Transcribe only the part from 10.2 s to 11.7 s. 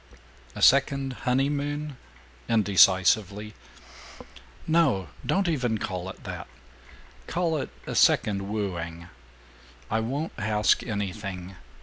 ask anything.